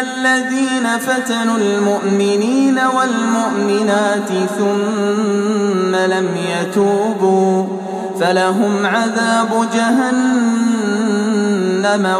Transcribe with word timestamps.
الذين 0.00 0.98
فتنوا 0.98 1.58
المؤمنين 1.58 2.78
والمؤمنات 2.96 4.28
ثم 4.58 5.94
لم 5.94 6.28
يتوبوا 6.36 7.64
فلهم 8.20 8.86
عذاب 8.86 9.68
جهنم 9.74 10.84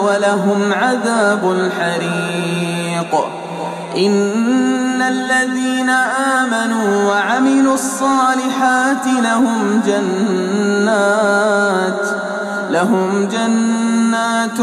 ولهم 0.04 0.72
عذاب 0.72 1.42
الحريق. 1.52 3.12
إن 3.96 5.02
الذين 5.02 5.90
آمنوا 6.40 7.04
وعملوا 7.04 7.74
الصالحات 7.74 9.06
لهم 9.22 9.80
جنات 9.86 11.36
لهم 12.70 13.28
جنات 13.32 14.58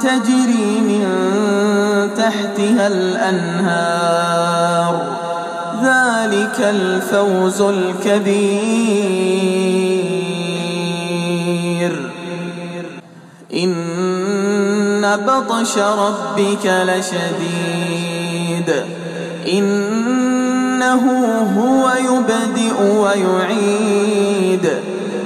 تجري 0.00 0.80
من 0.80 1.04
تحتها 2.24 2.86
الأنهار. 2.86 4.94
ذلك 5.82 6.60
الفوز 6.60 7.60
الكبير. 7.60 8.24
إن 13.54 15.16
بطش 15.16 15.78
ربك 15.78 16.66
لشديد. 16.66 18.74
إنه 19.52 21.04
هو 21.58 21.90
يبدئ 21.90 22.82
ويعيد. 22.82 24.70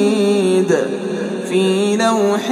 في 1.49 1.97
لوح 1.97 2.45